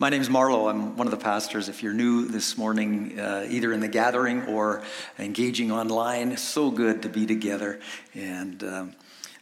[0.00, 0.68] My name is Marlo.
[0.68, 1.68] I'm one of the pastors.
[1.68, 4.82] If you're new this morning, uh, either in the gathering or
[5.20, 7.78] engaging online, so good to be together.
[8.12, 8.96] And um,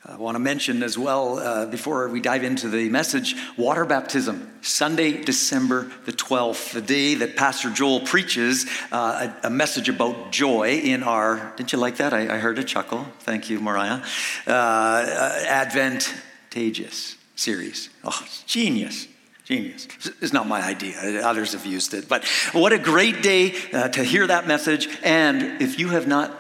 [0.04, 4.46] I want to mention as well, uh, before we dive into the message, water baptism,
[4.60, 10.32] Sunday, December the 12th, the day that Pastor Joel preaches uh, a, a, message about
[10.32, 12.12] joy in our, didn't you like that?
[12.12, 13.07] I, I heard a chuckle.
[13.21, 14.03] Thank you, Mariah.
[14.46, 17.89] Uh, uh Advantageous series.
[18.05, 19.09] Oh, genius.
[19.45, 19.88] Genius.
[20.20, 21.20] It's not my idea.
[21.24, 22.09] Others have used it.
[22.09, 24.88] But what a great day uh, to hear that message.
[25.02, 26.32] And if you have not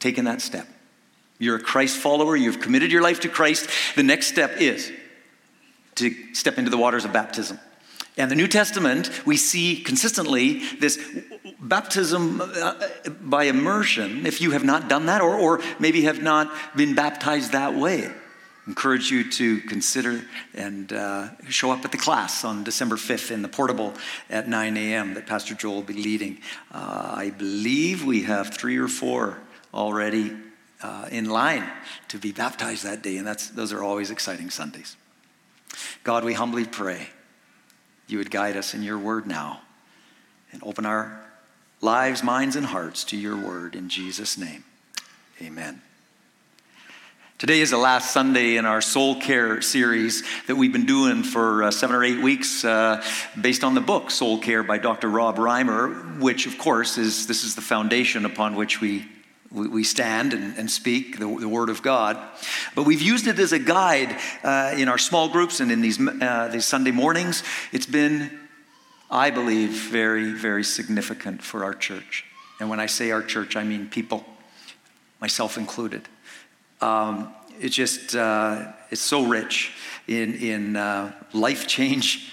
[0.00, 0.66] taken that step,
[1.38, 4.90] you're a Christ follower, you've committed your life to Christ, the next step is
[5.96, 7.58] to step into the waters of baptism.
[8.16, 10.98] And the New Testament, we see consistently this
[11.60, 12.74] baptism uh,
[13.20, 17.52] by immersion, if you have not done that, or, or maybe have not been baptized
[17.52, 18.10] that way
[18.66, 20.22] encourage you to consider
[20.54, 23.92] and uh, show up at the class on December 5th in the portable
[24.30, 25.14] at 9 a.m.
[25.14, 26.38] that Pastor Joel will be leading.
[26.70, 29.38] Uh, I believe we have three or four
[29.74, 30.36] already
[30.82, 31.64] uh, in line
[32.08, 34.96] to be baptized that day, and that's, those are always exciting Sundays.
[36.04, 37.08] God, we humbly pray
[38.06, 39.62] you would guide us in your word now
[40.52, 41.24] and open our
[41.80, 44.64] lives, minds, and hearts to your word in Jesus' name.
[45.40, 45.80] Amen.
[47.42, 51.64] Today is the last Sunday in our soul care series that we've been doing for
[51.64, 53.04] uh, seven or eight weeks, uh,
[53.40, 55.08] based on the book Soul Care by Dr.
[55.08, 59.08] Rob Reimer, which, of course, is this is the foundation upon which we
[59.50, 62.16] we stand and, speak the, the, Word of God.
[62.76, 65.98] But we've used it as a guide uh, in our small groups and in these,
[66.00, 67.42] uh, these Sunday mornings.
[67.72, 68.30] It's been,
[69.10, 72.24] I believe, very, very significant for our church.
[72.60, 74.24] And when I say our church, I mean people,
[75.20, 76.08] myself included.
[76.82, 79.72] Um, it's just, uh, it's so rich
[80.08, 82.28] in, in uh, life change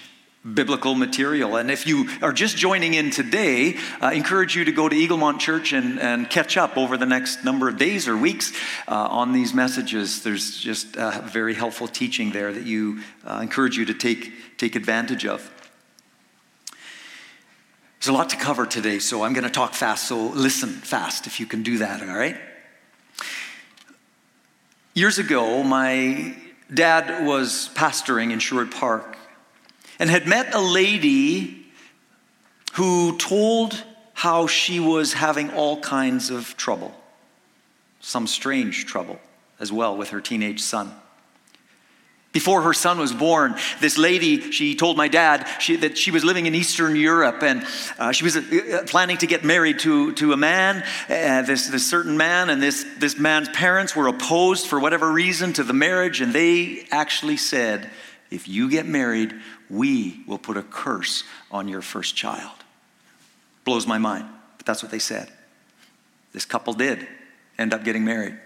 [0.54, 1.56] biblical material.
[1.56, 5.38] And if you are just joining in today, I encourage you to go to Eaglemont
[5.38, 8.52] Church and, and catch up over the next number of days or weeks
[8.88, 10.22] uh, on these messages.
[10.22, 15.26] There's just very helpful teaching there that you uh, encourage you to take, take advantage
[15.26, 15.48] of.
[18.00, 20.08] There's a lot to cover today, so I'm going to talk fast.
[20.08, 22.40] So listen fast if you can do that, all right?
[24.92, 26.34] Years ago, my
[26.72, 29.16] dad was pastoring in Sherwood Park
[30.00, 31.66] and had met a lady
[32.72, 33.84] who told
[34.14, 36.92] how she was having all kinds of trouble,
[38.00, 39.20] some strange trouble
[39.60, 40.92] as well with her teenage son.
[42.32, 46.24] Before her son was born, this lady, she told my dad she, that she was
[46.24, 47.66] living in Eastern Europe and
[47.98, 51.88] uh, she was uh, planning to get married to, to a man, uh, this, this
[51.88, 56.20] certain man, and this, this man's parents were opposed for whatever reason to the marriage,
[56.20, 57.90] and they actually said,
[58.30, 59.34] If you get married,
[59.68, 62.56] we will put a curse on your first child.
[63.64, 65.28] Blows my mind, but that's what they said.
[66.32, 67.08] This couple did
[67.58, 68.38] end up getting married,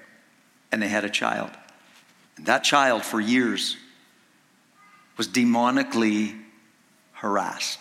[0.72, 1.51] and they had a child.
[2.37, 3.77] And that child, for years,
[5.17, 6.39] was demonically
[7.12, 7.81] harassed.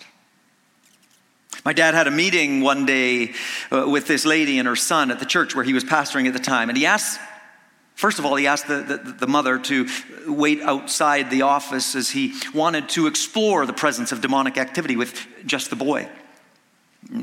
[1.66, 3.34] My dad had a meeting one day
[3.72, 6.34] uh, with this lady and her son at the church where he was pastoring at
[6.34, 6.69] the time.
[6.69, 7.19] And he asked,
[7.96, 9.88] first of all, he asked the, the, the, mother to
[10.28, 15.25] wait outside the office as he wanted to explore the presence of demonic activity with
[15.46, 16.09] just the boy.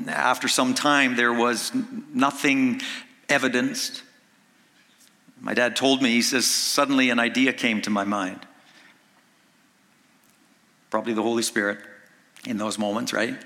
[0.08, 1.72] After some time, there was
[2.12, 2.80] nothing
[3.28, 4.02] evidenced.
[5.40, 8.46] My dad told me, he says, suddenly an idea came to my mind.
[10.90, 11.78] Probably the Holy Spirit
[12.44, 13.36] in those moments, right?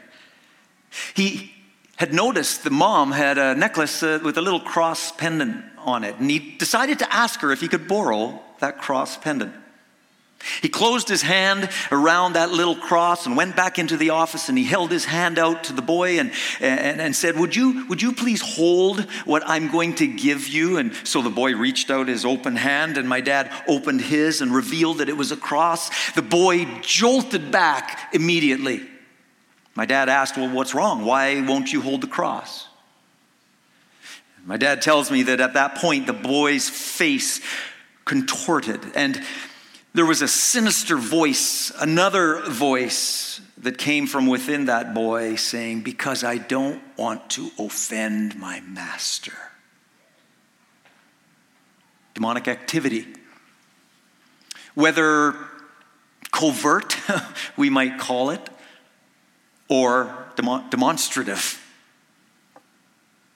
[1.15, 1.53] He
[1.97, 6.17] had noticed the mom had a necklace uh, with a little cross pendant on it,
[6.19, 9.55] and he decided to ask her if he could borrow that cross pendant.
[10.63, 14.57] He closed his hand around that little cross and went back into the office and
[14.57, 18.03] he held his hand out to the boy and, and, and said, would you, would
[18.03, 20.79] you please hold what I'm going to give you?
[20.79, 24.55] And so the boy reached out his open hand and my dad opened his and
[24.55, 26.13] revealed that it was a cross.
[26.13, 28.83] The boy jolted back immediately.
[29.75, 31.05] My dad asked, Well, what's wrong?
[31.05, 32.69] Why won't you hold the cross?
[34.47, 37.41] My dad tells me that at that point the boy's face
[38.05, 39.23] contorted and
[39.95, 46.25] there was a sinister voice, another voice that came from within that boy saying, Because
[46.25, 49.33] I don't want to offend my master.
[52.13, 53.07] Demonic activity.
[54.75, 55.37] Whether
[56.33, 56.97] covert,
[57.57, 58.51] we might call it,
[59.69, 61.65] or demonstrative,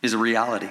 [0.02, 0.70] is a reality.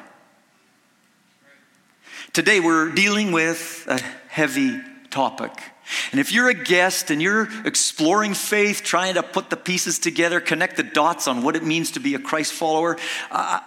[2.34, 5.54] Today we're dealing with a heavy topic
[6.12, 10.40] And if you're a guest and you're exploring faith, trying to put the pieces together,
[10.40, 12.98] connect the dots on what it means to be a Christ follower,
[13.32, 13.60] uh,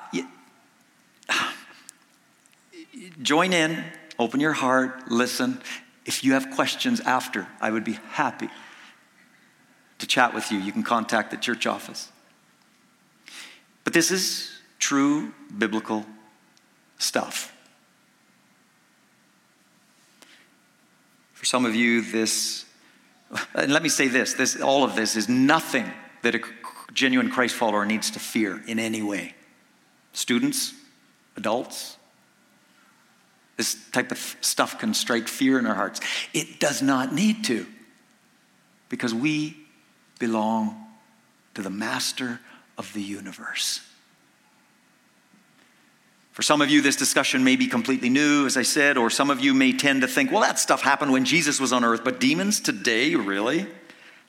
[3.22, 3.84] join in,
[4.18, 5.60] open your heart, listen.
[6.04, 8.48] If you have questions after, I would be happy
[9.98, 10.58] to chat with you.
[10.58, 12.10] You can contact the church office.
[13.84, 16.04] But this is true biblical
[16.98, 17.54] stuff.
[21.40, 22.66] For some of you, this,
[23.54, 25.90] and let me say this, this all of this is nothing
[26.20, 26.40] that a
[26.92, 29.34] genuine Christ follower needs to fear in any way.
[30.12, 30.74] Students,
[31.38, 31.96] adults,
[33.56, 36.02] this type of stuff can strike fear in our hearts.
[36.34, 37.64] It does not need to,
[38.90, 39.56] because we
[40.18, 40.88] belong
[41.54, 42.38] to the master
[42.76, 43.80] of the universe.
[46.40, 49.28] For some of you, this discussion may be completely new, as I said, or some
[49.28, 52.02] of you may tend to think, well, that stuff happened when Jesus was on earth,
[52.02, 53.66] but demons today, really?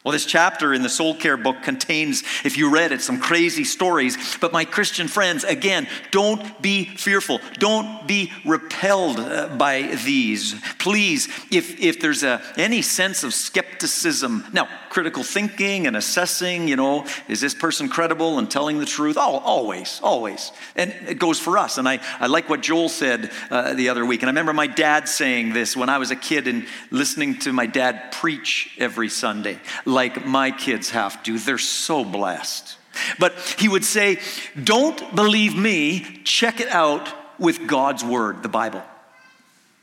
[0.03, 3.63] Well, this chapter in the soul care book contains, if you read it, some crazy
[3.63, 4.18] stories.
[4.39, 7.39] But my Christian friends, again, don't be fearful.
[7.59, 10.56] Don't be repelled uh, by these.
[10.80, 16.75] Please, if, if there's a, any sense of skepticism, now, critical thinking and assessing, you
[16.75, 19.18] know, is this person credible and telling the truth?
[19.19, 20.51] Oh, always, always.
[20.75, 21.77] And it goes for us.
[21.77, 24.24] And I, I like what Joel said uh, the other week.
[24.24, 27.53] And I remember my dad saying this when I was a kid and listening to
[27.53, 29.59] my dad preach every Sunday
[29.91, 31.38] like my kids have to.
[31.38, 32.77] They're so blessed.
[33.19, 34.19] But he would say,
[34.61, 38.83] Don't believe me, check it out with God's word, the Bible.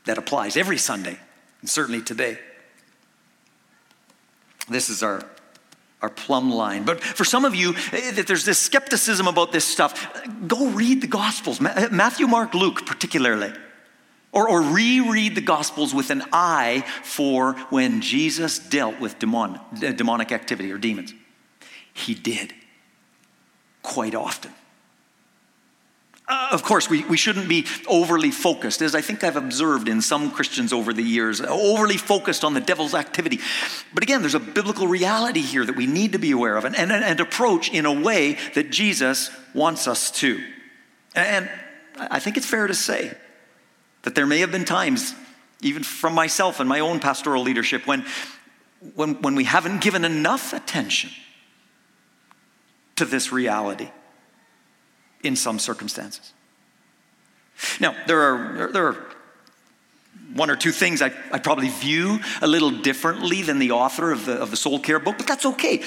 [0.05, 1.17] That applies every Sunday,
[1.61, 2.39] and certainly today.
[4.69, 5.23] This is our,
[6.01, 6.83] our plumb line.
[6.83, 10.11] But for some of you, eh, that there's this skepticism about this stuff,
[10.47, 13.51] go read the Gospels, Matthew, Mark, Luke, particularly.
[14.31, 20.31] Or, or reread the Gospels with an eye for when Jesus dealt with demon, demonic
[20.31, 21.13] activity or demons.
[21.93, 22.53] He did
[23.81, 24.51] quite often.
[26.27, 29.99] Uh, of course, we, we shouldn't be overly focused, as I think I've observed in
[29.99, 33.39] some Christians over the years, overly focused on the devil's activity.
[33.95, 36.75] But again, there's a biblical reality here that we need to be aware of and,
[36.75, 40.39] and, and approach in a way that Jesus wants us to.
[41.15, 41.49] And
[41.97, 43.17] I think it's fair to say
[44.03, 45.13] that there may have been times,
[45.61, 48.05] even from myself and my own pastoral leadership, when,
[48.95, 51.09] when, when we haven't given enough attention
[52.95, 53.89] to this reality
[55.23, 56.33] in some circumstances.
[57.79, 59.05] Now, there are, there are
[60.33, 64.25] one or two things I, I probably view a little differently than the author of
[64.25, 65.81] the, of the Soul Care book, but that's okay.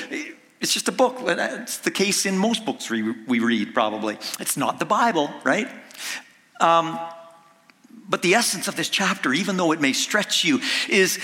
[0.61, 1.17] It's just a book.
[1.27, 4.15] It's the case in most books we, we read, probably.
[4.39, 5.69] It's not the Bible, right?
[6.61, 6.99] Um,
[8.13, 11.19] but the essence of this chapter, even though it may stretch you, is,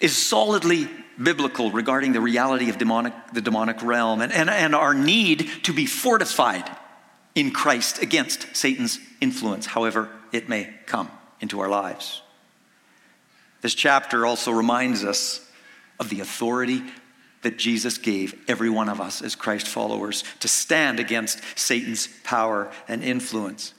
[0.00, 0.88] is solidly
[1.22, 5.72] biblical regarding the reality of demonic, the demonic realm and, and, and our need to
[5.72, 6.68] be fortified
[7.36, 11.08] in Christ against Satan's influence, however it may come
[11.40, 12.20] into our lives.
[13.60, 15.48] This chapter also reminds us
[16.00, 16.82] of the authority
[17.42, 22.72] that Jesus gave every one of us as Christ followers to stand against Satan's power
[22.88, 23.72] and influence.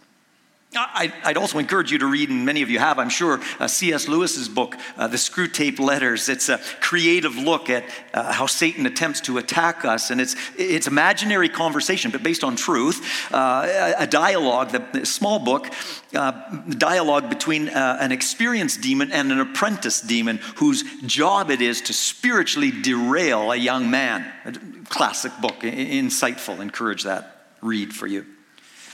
[0.76, 4.08] I'd also encourage you to read, and many of you have, I'm sure, uh, C.S.
[4.08, 6.30] Lewis's book, uh, The Screwtape Letters.
[6.30, 10.86] It's a creative look at uh, how Satan attempts to attack us, and it's, it's
[10.86, 15.72] imaginary conversation, but based on truth, uh, a dialogue, the small book,
[16.14, 16.34] uh,
[16.70, 21.94] dialogue between uh, an experienced demon and an apprentice demon whose job it is to
[21.94, 24.32] spiritually derail a young man.
[24.46, 24.52] A
[24.86, 26.60] classic book, insightful.
[26.60, 28.26] Encourage that read for you.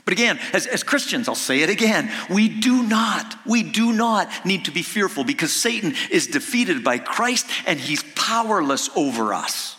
[0.06, 4.30] But again, as, as Christians, I'll say it again, we do not, we do not
[4.46, 9.76] need to be fearful because Satan is defeated by Christ and he's powerless over us.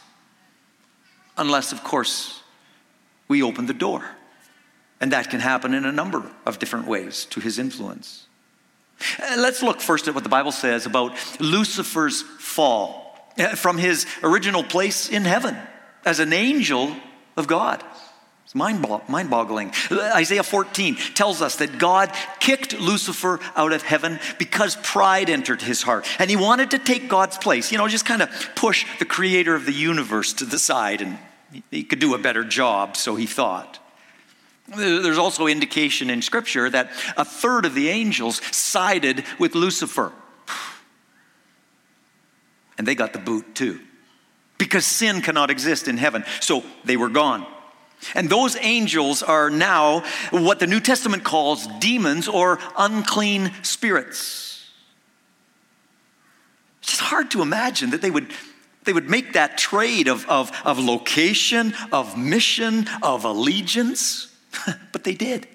[1.38, 2.44] Unless, of course,
[3.30, 4.04] we open the door.
[5.00, 8.28] And that can happen in a number of different ways to his influence.
[9.22, 14.06] Uh, let's look first at what the Bible says about Lucifer's fall uh, from his
[14.24, 15.56] original place in heaven
[16.04, 16.94] as an angel
[17.38, 17.82] of God.
[18.48, 18.82] It's mind
[19.30, 19.74] boggling.
[19.92, 25.82] Isaiah 14 tells us that God kicked Lucifer out of heaven because pride entered his
[25.82, 26.08] heart.
[26.18, 29.54] And he wanted to take God's place, you know, just kind of push the creator
[29.54, 31.02] of the universe to the side.
[31.02, 31.18] And
[31.72, 33.80] he could do a better job, so he thought.
[34.74, 40.14] There's also indication in Scripture that a third of the angels sided with Lucifer.
[42.78, 43.82] And they got the boot too.
[44.58, 46.24] Because sin cannot exist in heaven.
[46.40, 47.46] So they were gone.
[48.14, 54.70] And those angels are now what the New Testament calls demons or unclean spirits.
[56.82, 58.32] It's hard to imagine that they would,
[58.86, 64.34] they would make that trade of, of, of location, of mission, of allegiance,
[64.92, 65.48] but they did.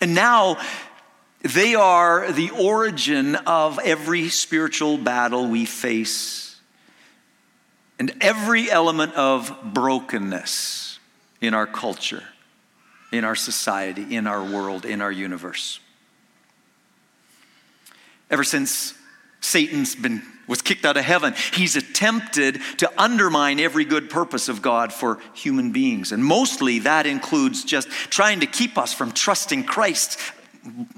[0.00, 0.58] And now
[1.42, 6.60] they are the origin of every spiritual battle we face
[7.98, 10.91] and every element of brokenness
[11.42, 12.22] in our culture,
[13.12, 15.80] in our society, in our world, in our universe.
[18.30, 18.94] Ever since
[19.40, 21.34] Satan's been was kicked out of heaven.
[21.54, 26.10] He's attempted to undermine every good purpose of God for human beings.
[26.12, 30.18] And mostly that includes just trying to keep us from trusting Christ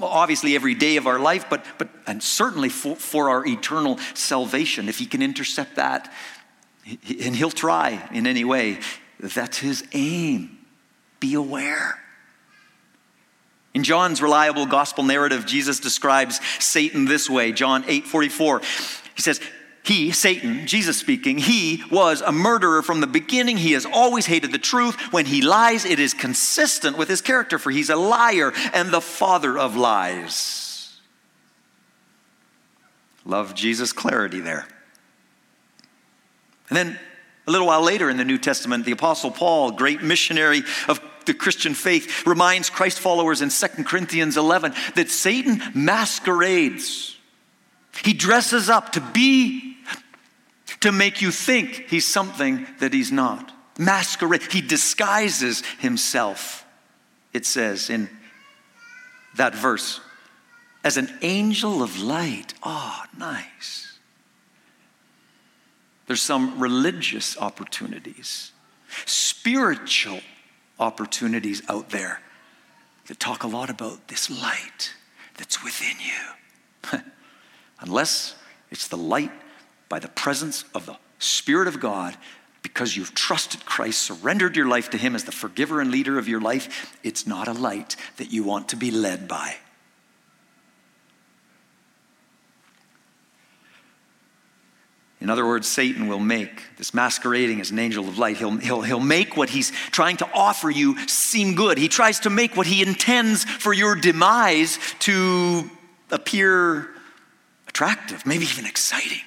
[0.03, 4.89] obviously every day of our life, but, but and certainly for, for our eternal salvation.
[4.89, 6.13] If he can intercept that,
[6.85, 8.81] and he'll try in any way,
[9.18, 10.59] that's his aim.
[11.21, 11.99] Be aware.
[13.73, 18.61] In John's reliable gospel narrative, Jesus describes Satan this way John 8 44.
[19.14, 19.40] He says,
[19.85, 23.59] he, Satan, Jesus speaking, he was a murderer from the beginning.
[23.59, 24.99] He has always hated the truth.
[25.12, 29.02] When he lies, it is consistent with his character, for he's a liar and the
[29.02, 30.99] father of lies.
[33.26, 34.66] Love Jesus' clarity there.
[36.71, 36.99] And then
[37.47, 41.35] a little while later in the New Testament, the Apostle Paul, great missionary of the
[41.35, 47.17] Christian faith, reminds Christ followers in 2 Corinthians 11 that Satan masquerades.
[48.03, 49.77] He dresses up to be
[50.81, 53.53] to make you think he's something that he's not.
[53.79, 54.43] Masquerade.
[54.53, 56.67] He disguises himself,
[57.33, 58.09] it says in
[59.37, 60.01] that verse,
[60.83, 62.55] as an angel of light.
[62.63, 63.94] Oh, nice.
[66.07, 68.53] There's some religious opportunities,
[69.07, 70.21] spiritual
[70.79, 72.21] opportunities out there
[73.07, 74.95] that talk a lot about this light
[75.37, 77.01] that's within you.
[77.81, 78.35] Unless
[78.71, 79.33] it's the light
[79.89, 82.17] by the presence of the Spirit of God
[82.63, 86.29] because you've trusted Christ, surrendered your life to Him as the forgiver and leader of
[86.29, 89.57] your life, it's not a light that you want to be led by.
[95.25, 98.37] In other words, Satan will make this masquerading as an angel of light.
[98.37, 101.78] He'll, he'll, he'll make what he's trying to offer you seem good.
[101.78, 105.71] He tries to make what he intends for your demise to
[106.11, 106.90] appear
[107.66, 109.23] attractive, maybe even exciting.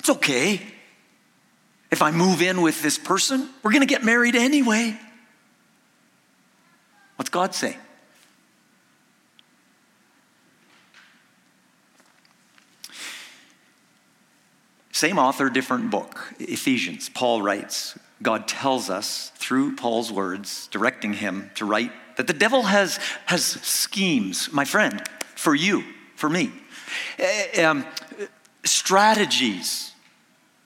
[0.00, 0.60] It's okay.
[1.92, 4.98] If I move in with this person, we're going to get married anyway.
[7.14, 7.76] What's God say?
[14.92, 17.08] Same author, different book, Ephesians.
[17.08, 22.62] Paul writes, God tells us through Paul's words, directing him to write, that the devil
[22.62, 25.02] has, has schemes, my friend,
[25.34, 25.82] for you,
[26.14, 26.52] for me.
[27.18, 27.86] Uh, um,
[28.64, 29.92] strategies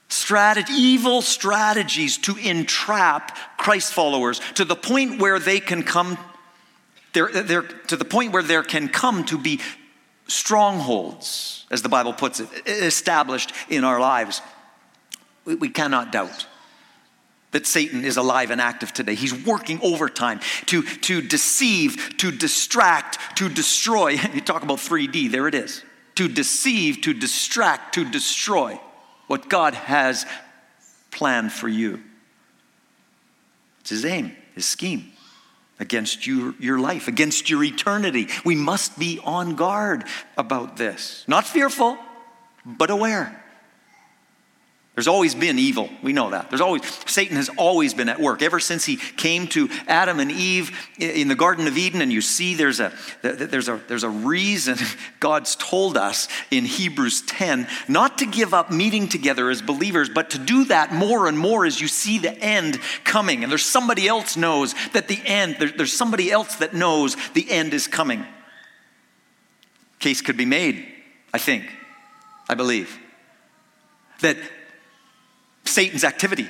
[0.09, 6.18] strategy, evil strategies to entrap Christ followers to the point where they can come,
[7.12, 9.61] they're, they're, to the point where there can come to be
[10.28, 14.42] strongholds, as the Bible puts it, established in our lives.
[15.45, 16.47] We, cannot doubt
[17.52, 19.14] that Satan is alive and active today.
[19.14, 24.16] He's working overtime to, to deceive, to distract, to destroy.
[24.35, 25.85] You talk about 3D, there it is.
[26.16, 28.80] To deceive, to distract, to destroy
[29.28, 30.26] what God has
[31.11, 32.02] planned for you.
[33.80, 35.12] It's his aim, his scheme
[35.78, 38.28] against you, your life, against your eternity.
[38.45, 40.04] We must be on guard
[40.37, 41.25] about this.
[41.28, 41.99] Not fearful,
[42.64, 43.42] but aware.
[44.96, 45.90] There's always been evil.
[46.02, 46.48] We know that.
[46.48, 50.32] There's always Satan has always been at work ever since he came to Adam and
[50.32, 52.00] Eve in the Garden of Eden.
[52.00, 54.78] And you see, there's a there's a there's a reason
[55.20, 60.30] God's told us in Hebrews 10 not to give up meeting together as believers, but
[60.30, 63.42] to do that more and more as you see the end coming.
[63.42, 65.56] And there's somebody else knows that the end.
[65.58, 68.24] There's somebody else that knows the end is coming.
[69.98, 70.86] Case could be made.
[71.34, 71.70] I think.
[72.48, 72.98] I believe
[74.20, 74.38] that
[75.68, 76.49] Satan's activity.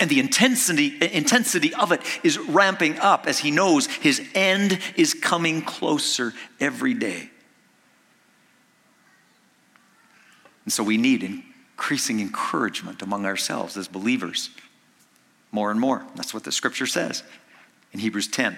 [0.00, 5.12] And the intensity, intensity of it is ramping up as he knows his end is
[5.12, 7.30] coming closer every day.
[10.64, 14.50] And so we need increasing encouragement among ourselves as believers.
[15.50, 16.06] More and more.
[16.14, 17.22] That's what the scripture says
[17.92, 18.56] in Hebrews 10.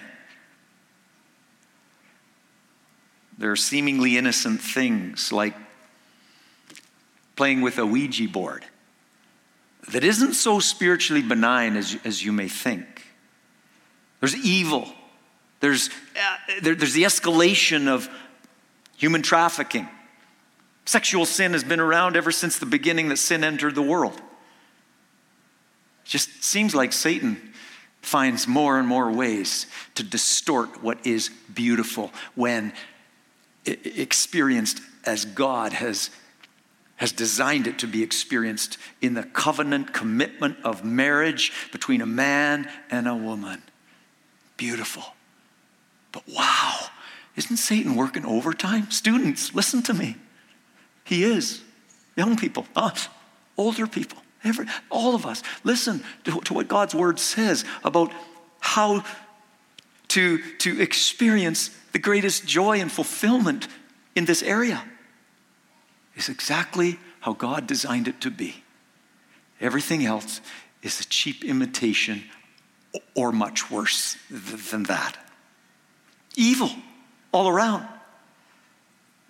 [3.38, 5.54] There are seemingly innocent things like
[7.37, 8.66] playing with a Ouija board
[9.92, 13.06] that isn't so spiritually benign as, as you may think.
[14.20, 14.88] There's evil,
[15.60, 18.08] there's, uh, there, there's the escalation of
[18.96, 19.88] human trafficking,
[20.90, 24.16] Sexual sin has been around ever since the beginning that sin entered the world.
[24.16, 24.22] It
[26.04, 27.52] just seems like Satan
[28.02, 32.72] finds more and more ways to distort what is beautiful when
[33.64, 36.10] experienced as God has,
[37.00, 42.69] has designed it to be experienced in the covenant commitment of marriage between a man
[42.90, 43.62] and a woman.
[44.59, 45.02] Beautiful.
[46.12, 46.76] But wow,
[47.37, 48.90] isn't Satan working overtime?
[48.90, 50.16] Students, listen to me.
[51.04, 51.62] He is.
[52.16, 53.09] Young people, us,
[53.57, 55.42] older people, every, all of us.
[55.64, 58.12] Listen to, to what God's word says about
[58.61, 59.04] how
[60.09, 63.69] to, to experience the greatest joy and fulfillment
[64.14, 64.85] in this area.
[66.20, 68.62] Is exactly how God designed it to be.
[69.58, 70.42] Everything else
[70.82, 72.24] is a cheap imitation
[73.14, 75.16] or much worse than that.
[76.36, 76.72] Evil
[77.32, 77.88] all around.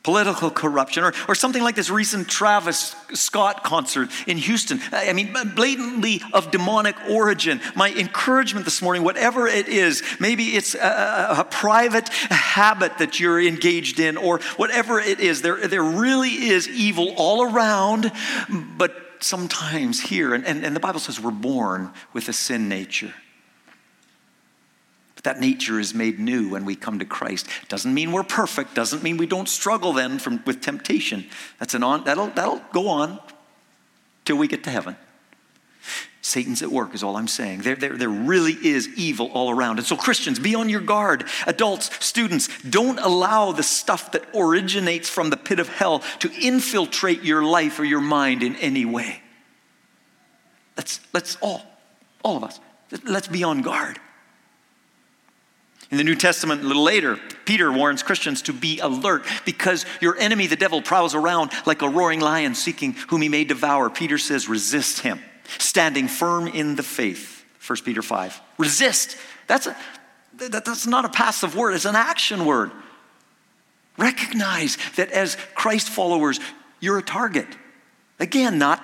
[0.03, 4.81] Political corruption, or, or something like this recent Travis Scott concert in Houston.
[4.93, 7.61] I mean, blatantly of demonic origin.
[7.77, 13.41] My encouragement this morning, whatever it is, maybe it's a, a private habit that you're
[13.41, 18.11] engaged in, or whatever it is, there, there really is evil all around,
[18.79, 23.13] but sometimes here, and, and, and the Bible says we're born with a sin nature.
[25.21, 27.47] But that nature is made new when we come to Christ.
[27.69, 31.27] Doesn't mean we're perfect, doesn't mean we don't struggle then from, with temptation.
[31.59, 33.21] That's an on, that'll, that'll go on
[34.25, 34.97] till we get to heaven.
[36.23, 37.61] Satan's at work, is all I'm saying.
[37.61, 39.77] There, there, there really is evil all around.
[39.77, 41.25] And so, Christians, be on your guard.
[41.47, 47.23] Adults, students, don't allow the stuff that originates from the pit of hell to infiltrate
[47.25, 49.21] your life or your mind in any way.
[50.79, 51.61] Let's, let's all,
[52.25, 52.59] all of us,
[53.05, 54.01] let's be on guard.
[55.91, 60.17] In the New Testament, a little later, Peter warns Christians to be alert because your
[60.19, 63.91] enemy, the devil, prowls around like a roaring lion seeking whom he may devour.
[63.91, 65.21] Peter says, resist him,
[65.59, 67.45] standing firm in the faith.
[67.67, 68.41] 1 Peter 5.
[68.59, 69.17] Resist.
[69.49, 69.77] That's, a,
[70.37, 72.71] that, that's not a passive word, it's an action word.
[73.99, 76.39] Recognize that as Christ followers,
[76.79, 77.49] you're a target.
[78.21, 78.81] Again, not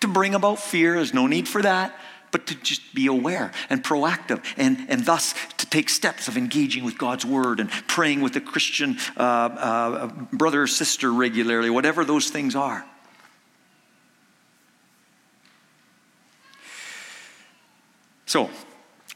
[0.00, 1.97] to bring about fear, there's no need for that
[2.30, 6.84] but to just be aware and proactive and, and thus to take steps of engaging
[6.84, 12.04] with God's word and praying with a Christian uh, uh, brother or sister regularly, whatever
[12.04, 12.84] those things are.
[18.26, 18.50] So,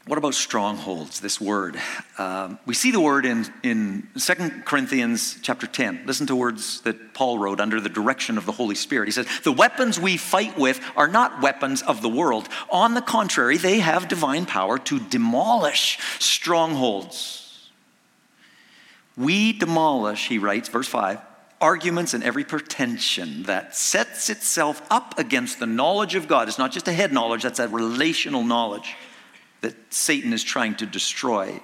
[0.05, 1.79] what about strongholds, this word?
[2.17, 4.33] Um, we see the word in, in 2
[4.65, 6.01] Corinthians chapter 10.
[6.05, 9.07] Listen to words that Paul wrote under the direction of the Holy Spirit.
[9.07, 12.49] He says, The weapons we fight with are not weapons of the world.
[12.69, 17.69] On the contrary, they have divine power to demolish strongholds.
[19.15, 21.21] We demolish, he writes, verse 5,
[21.61, 26.49] arguments and every pretension that sets itself up against the knowledge of God.
[26.49, 28.97] It's not just a head knowledge, that's a relational knowledge
[29.63, 31.59] that Satan is trying to destroy.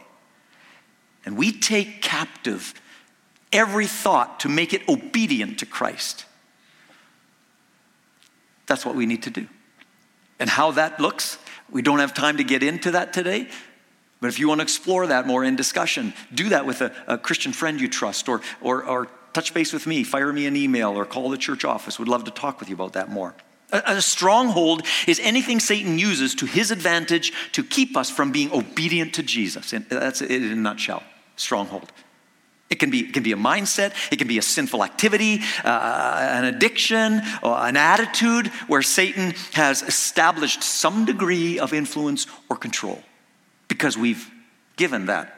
[1.26, 2.74] And we take captive
[3.52, 6.26] every thought to make it obedient to Christ.
[8.68, 9.48] That's what we need to do.
[10.40, 11.38] And how that looks,
[11.70, 13.48] we don't have time to get into that today.
[14.22, 17.18] But if you want to explore that more in discussion, do that with a, a
[17.18, 20.98] Christian friend you trust, or, or, or touch base with me, fire me an email,
[20.98, 22.00] or call the church office.
[22.00, 23.36] We'd love to talk with you about that more.
[23.72, 29.14] A, stronghold is anything Satan uses to his advantage to keep us from being obedient
[29.16, 29.72] to Jesus.
[29.72, 31.04] That's it in a nutshell.
[31.36, 31.92] Stronghold.
[32.70, 36.18] It can be, it can be a mindset, it can be a sinful activity, uh,
[36.32, 43.02] an addiction, or an attitude where Satan has established some degree of influence or control
[43.68, 44.30] because we've
[44.76, 45.34] given that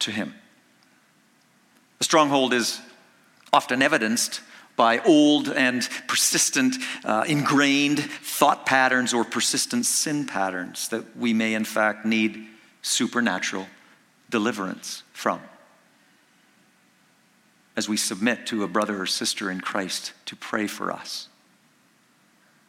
[0.00, 0.34] to him.
[2.00, 2.80] A stronghold is
[3.52, 4.42] often evidenced
[4.80, 11.52] by old and persistent, uh, ingrained thought patterns or persistent sin patterns that we may,
[11.52, 12.46] in fact, need
[12.80, 13.66] supernatural
[14.30, 15.38] deliverance from.
[17.76, 21.28] As we submit to a brother or sister in Christ to pray for us,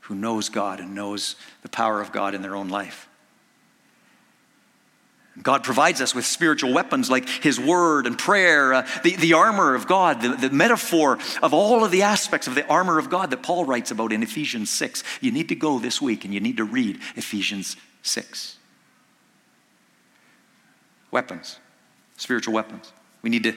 [0.02, 3.08] who knows God and knows the power of God in their own life.
[5.42, 9.76] God provides us with spiritual weapons like His Word and prayer, uh, the, the armor
[9.76, 13.32] of God, the, the metaphor of all of the aspects of the armor of God
[13.32, 15.04] that Paul writes about in Ephesians 6.
[15.22, 18.58] You need to go this week and you need to read Ephesians 6.
[21.12, 21.60] Weapons,
[22.18, 22.92] spiritual weapons.
[23.22, 23.56] We need to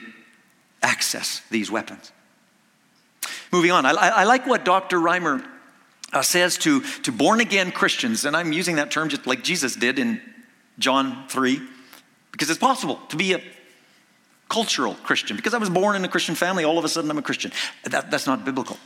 [0.81, 2.13] access these weapons.
[3.51, 4.97] Moving on, I, I like what Dr.
[4.97, 5.45] Reimer
[6.13, 9.75] uh, says to, to born again Christians, and I'm using that term just like Jesus
[9.75, 10.21] did in
[10.79, 11.61] John 3,
[12.31, 13.41] because it's possible to be a
[14.49, 15.35] cultural Christian.
[15.35, 17.51] Because I was born in a Christian family, all of a sudden I'm a Christian.
[17.83, 18.77] That, that's not biblical.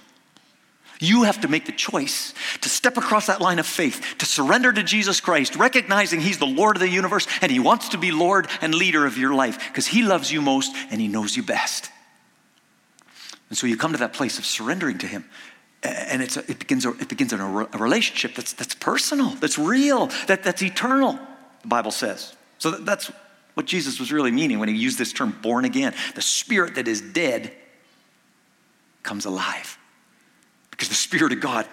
[1.02, 4.74] You have to make the choice to step across that line of faith, to surrender
[4.74, 8.12] to Jesus Christ, recognizing He's the Lord of the universe and He wants to be
[8.12, 11.44] Lord and leader of your life because He loves you most and He knows you
[11.44, 11.90] best.
[13.48, 15.24] And so you come to that place of surrendering to Him.
[15.82, 20.44] And a, it begins, it begins a, a relationship that's, that's personal, that's real, that,
[20.44, 21.18] that's eternal,
[21.62, 22.36] the Bible says.
[22.58, 23.12] So that's
[23.54, 25.94] what Jesus was really meaning when he used this term born again.
[26.16, 27.54] The spirit that is dead
[29.04, 29.78] comes alive
[30.72, 31.68] because the Spirit of God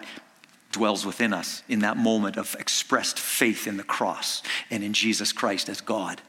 [0.72, 5.32] dwells within us in that moment of expressed faith in the cross and in Jesus
[5.32, 6.20] Christ as God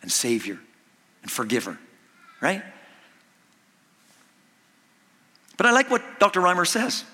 [0.00, 0.58] and Savior
[1.22, 1.78] and forgiver,
[2.40, 2.62] right?
[5.56, 6.40] But I like what Dr.
[6.40, 7.04] Reimer says.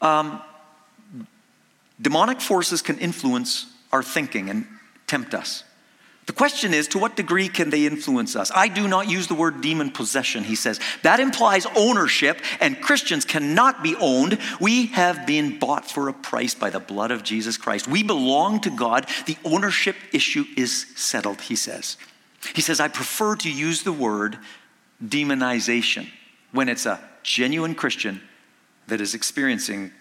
[0.00, 0.40] Um,
[2.00, 4.66] demonic forces can influence our thinking and
[5.06, 5.64] tempt us.
[6.26, 8.50] The question is, to what degree can they influence us?
[8.54, 10.80] I do not use the word demon possession, he says.
[11.02, 14.38] That implies ownership, and Christians cannot be owned.
[14.60, 17.88] We have been bought for a price by the blood of Jesus Christ.
[17.88, 19.08] We belong to God.
[19.26, 21.96] The ownership issue is settled, he says.
[22.54, 24.36] He says, I prefer to use the word
[25.02, 26.08] demonization
[26.52, 28.20] when it's a genuine Christian
[28.88, 29.92] that is experiencing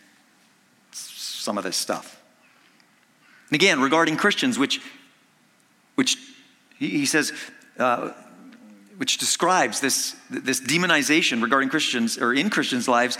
[0.92, 2.15] some of this stuff.
[3.50, 4.82] And again, regarding Christians, which,
[5.96, 6.18] which
[6.78, 7.32] he says,
[7.78, 8.12] uh,
[8.98, 13.18] which describes this, this demonization regarding Christians or in Christians' lives,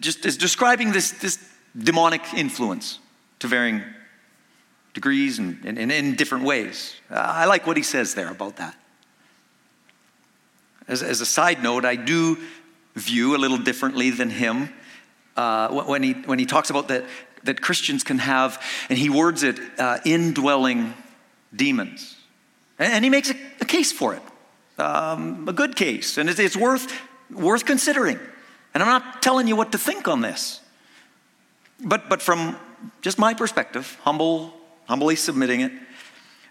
[0.00, 1.38] just is describing this, this
[1.76, 2.98] demonic influence
[3.40, 3.82] to varying
[4.92, 6.94] degrees and in different ways.
[7.10, 8.76] Uh, I like what he says there about that.
[10.86, 12.38] As, as a side note, I do
[12.94, 14.72] view a little differently than him
[15.36, 17.04] uh, when, he, when he talks about that,
[17.44, 20.94] that Christians can have, and he words it, uh, indwelling
[21.54, 22.16] demons.
[22.78, 24.22] And he makes a, a case for it,
[24.78, 26.92] um, a good case, and it's, it's worth,
[27.30, 28.18] worth considering.
[28.72, 30.60] And I'm not telling you what to think on this.
[31.80, 32.56] But, but from
[33.02, 34.54] just my perspective, humble,
[34.86, 35.72] humbly submitting it,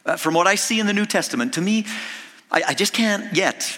[0.06, 1.86] uh, from what I see in the New Testament, to me,
[2.51, 3.77] I, I just can't yet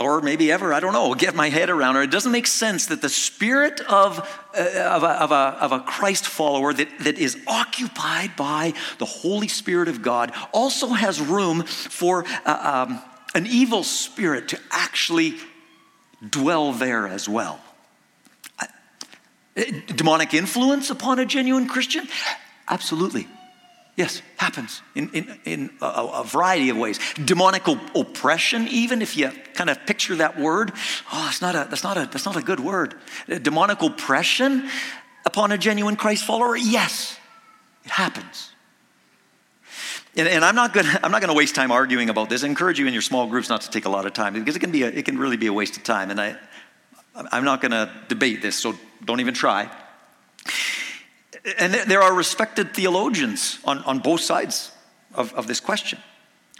[0.00, 2.04] or maybe ever, I don't know, get my head around it.
[2.04, 4.18] It doesn't make sense that the spirit of,
[4.56, 9.04] uh, of, a, of, a, of, a, Christ follower that, that is occupied by the
[9.04, 13.02] Holy Spirit of God also has room for uh, um,
[13.34, 15.36] an evil spirit to actually
[16.28, 17.60] dwell there as well.
[19.96, 22.06] Demonic influence upon a genuine Christian?
[22.68, 23.26] Absolutely.
[23.98, 27.00] Yes, happens in, in, in a, a, variety of ways.
[27.24, 30.70] Demonic oppression, even if you kind of picture that word,
[31.12, 32.94] oh, it's not a, that's, not a, that's not a good word.
[33.28, 34.70] Uh, demonic oppression
[35.26, 37.18] upon a genuine Christ follower, yes,
[37.84, 38.52] it happens.
[40.16, 42.44] And, and I'm not gonna I'm not gonna waste time arguing about this.
[42.44, 44.54] I encourage you in your small groups not to take a lot of time because
[44.54, 46.12] it can be a, it can really be a waste of time.
[46.12, 46.36] And I
[47.32, 49.68] I'm not gonna debate this, so don't even try.
[51.58, 54.72] And there are respected theologians on, on both sides
[55.14, 55.98] of, of this question.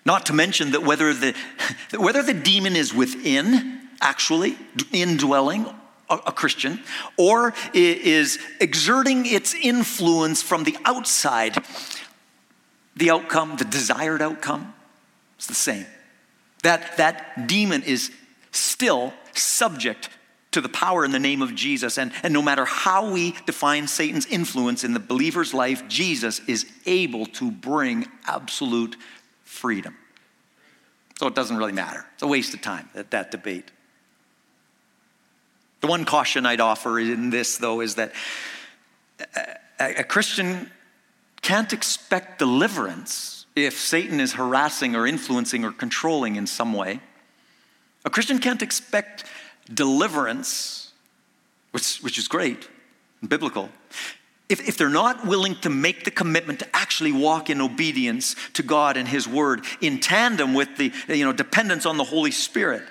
[0.05, 1.35] Not to mention that whether the,
[1.99, 4.57] whether the demon is within, actually,
[4.93, 5.67] indwelling
[6.09, 6.81] a, a Christian,
[7.17, 11.63] or is exerting its influence from the outside,
[12.97, 14.75] the outcome, the desired outcome,
[15.39, 15.87] is the same.
[16.63, 18.11] That, that demon is
[18.51, 20.09] still subject
[20.51, 21.99] to the power in the name of Jesus.
[21.99, 26.67] And, and no matter how we define Satan's influence in the believer's life, Jesus is
[26.87, 28.97] able to bring absolute
[29.45, 29.97] freedom.
[31.19, 32.07] So it doesn't really matter.
[32.15, 33.71] It's a waste of time, that, that debate.
[35.81, 38.13] The one caution I'd offer in this, though, is that
[39.79, 40.71] a, a Christian
[41.41, 47.01] can't expect deliverance if Satan is harassing or influencing or controlling in some way.
[48.05, 49.25] A Christian can't expect
[49.73, 50.93] deliverance,
[51.73, 52.69] which, which is great,
[53.21, 53.71] and biblical,
[54.49, 58.63] if, if they're not willing to make the commitment to actually walk in obedience to
[58.63, 62.83] God and His Word in tandem with the you know, dependence on the Holy Spirit,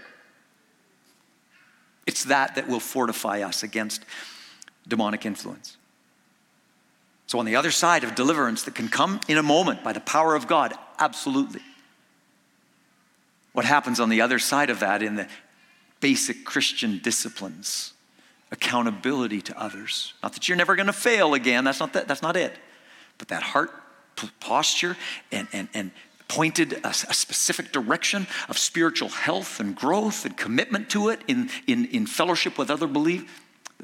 [2.05, 4.05] it's that that will fortify us against
[4.87, 5.77] demonic influence.
[7.25, 9.99] So, on the other side of deliverance that can come in a moment by the
[9.99, 11.61] power of God, absolutely.
[13.51, 15.27] What happens on the other side of that in the
[15.99, 17.93] basic Christian disciplines,
[18.51, 20.13] accountability to others.
[20.23, 22.53] Not that you're never going to fail again, that's not, that, that's not it.
[23.17, 23.71] But that heart
[24.39, 24.97] posture
[25.31, 25.91] and, and, and
[26.27, 31.49] pointed a, a, specific direction of spiritual health and growth and commitment to it in,
[31.67, 33.29] in, in fellowship with other believers.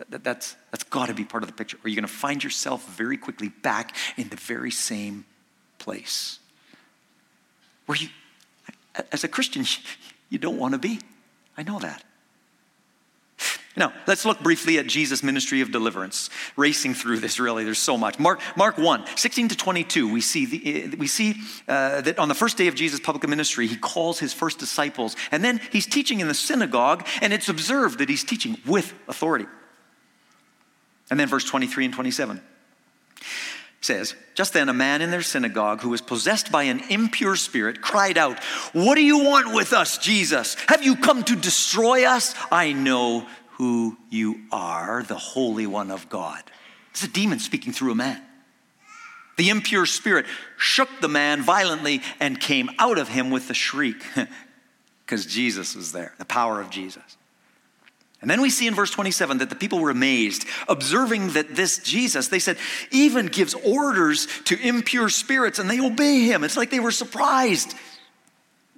[0.10, 2.44] That, that's, that's got to be part of the picture, or you're going to find
[2.44, 5.26] yourself very quickly back in the very same
[5.78, 6.40] place.
[7.86, 8.10] Where you,
[9.12, 9.66] as a Christian,
[10.30, 11.00] you don't want to be.
[11.58, 12.04] I know that.
[13.76, 16.30] Now, let's look briefly at Jesus' ministry of deliverance.
[16.56, 18.20] Racing through this, really, there's so much.
[18.20, 21.36] Mark, Mark 1, 16 to 22, we see, the, we see
[21.68, 25.16] uh, that on the first day of Jesus' public ministry, he calls his first disciples,
[25.32, 29.48] and then he's teaching in the synagogue, and it's observed that he's teaching with authority.
[31.10, 32.42] And then verse 23 and 27
[33.84, 37.82] says, Just then a man in their synagogue who was possessed by an impure spirit
[37.82, 38.42] cried out,
[38.74, 40.56] What do you want with us, Jesus?
[40.68, 42.36] Have you come to destroy us?
[42.52, 46.44] I know who you are, the Holy One of God.
[46.92, 48.22] It's a demon speaking through a man.
[49.38, 50.26] The impure spirit
[50.58, 54.04] shook the man violently and came out of him with a shriek
[55.06, 57.18] because Jesus was there, the power of Jesus.
[58.24, 61.80] And then we see in verse 27 that the people were amazed, observing that this
[61.80, 62.58] Jesus, they said,
[62.90, 66.46] even gives orders to impure spirits and they obey him.
[66.46, 67.76] It's like they were surprised.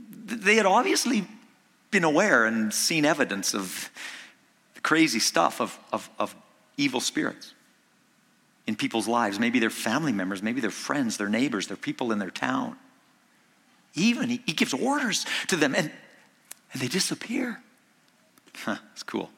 [0.10, 1.28] They had obviously
[1.92, 3.92] been aware and seen evidence of
[4.74, 6.36] the crazy stuff of, of, of
[6.76, 7.54] evil spirits
[8.66, 9.40] in people's lives.
[9.40, 12.78] Maybe their family members, maybe their friends, their neighbors, their people in their town.
[13.94, 15.92] Even he, he gives orders to them and,
[16.74, 17.62] and they disappear.
[18.64, 19.30] Huh, it's cool.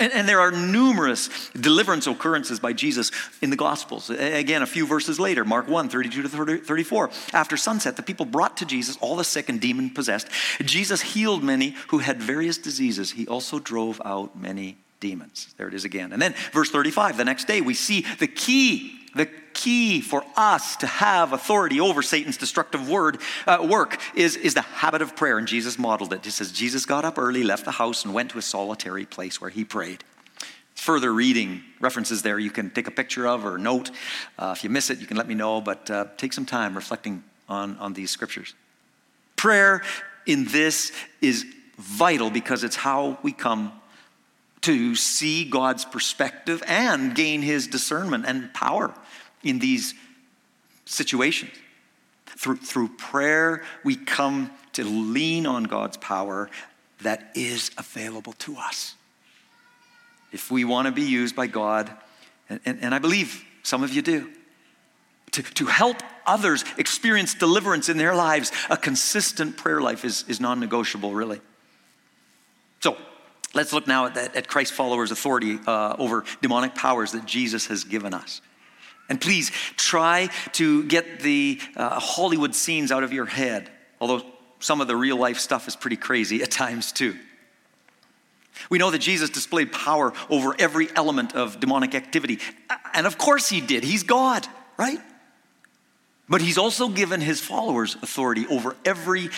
[0.00, 4.10] And, and, there are numerous deliverance occurrences by Jesus in the Gospels.
[4.10, 7.10] Again, a few verses later, Mark 1 32 to 30, 34.
[7.32, 10.28] After sunset, the people brought to Jesus all the sick and demon possessed.
[10.64, 13.12] Jesus healed many who had various diseases.
[13.12, 15.54] He also drove out many demons.
[15.58, 16.12] There it is again.
[16.12, 19.28] And then, verse 35, the next day, we see the key the
[19.64, 24.60] key for us to have authority over Satan's destructive word uh, work is, is the
[24.60, 26.22] habit of prayer, and Jesus modeled it.
[26.22, 29.40] He says, Jesus got up early, left the house, and went to a solitary place
[29.40, 30.04] where he prayed.
[30.74, 33.90] Further reading references there you can take a picture of or note.
[34.38, 36.74] Uh, if you miss it, you can let me know, but uh, take some time
[36.74, 38.52] reflecting on, on these scriptures.
[39.36, 39.82] Prayer
[40.26, 41.46] in this is
[41.78, 43.72] vital because it's how we come
[44.60, 48.94] to see God's perspective and gain his discernment and power
[49.44, 49.94] in these
[50.84, 51.52] situations.
[52.26, 56.50] Through, through prayer, we come to lean on God's power
[57.02, 58.94] that is available to us.
[60.32, 61.90] If we want to be used by God,
[62.48, 64.30] and, and, and I believe some of you do,
[65.32, 70.40] to, to help others experience deliverance in their lives, a consistent prayer life is, is
[70.40, 71.40] non negotiable, really.
[72.80, 72.96] So,
[73.54, 77.68] Let's look now at, that, at Christ followers' authority uh, over demonic powers that Jesus
[77.68, 78.40] has given us.
[79.08, 84.22] And please try to get the uh, Hollywood scenes out of your head, although
[84.60, 87.16] some of the real life stuff is pretty crazy at times too.
[88.70, 92.38] We know that Jesus displayed power over every element of demonic activity.
[92.94, 93.84] And of course he did.
[93.84, 94.46] He's God,
[94.78, 94.98] right?
[96.28, 99.28] But he's also given his followers authority over every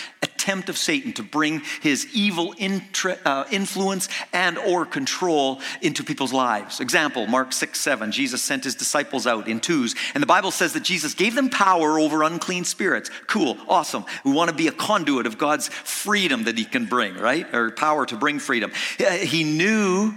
[0.47, 6.33] attempt of Satan to bring his evil intra, uh, influence and or control into people's
[6.33, 6.79] lives.
[6.79, 10.73] Example, Mark 6, 7, Jesus sent his disciples out in twos, and the Bible says
[10.75, 13.11] that Jesus gave them power over unclean spirits.
[13.27, 14.05] Cool, awesome.
[14.25, 17.53] We want to be a conduit of God's freedom that he can bring, right?
[17.53, 18.71] Or power to bring freedom.
[18.99, 20.15] He knew